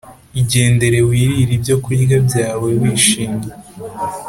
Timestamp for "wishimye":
2.81-3.49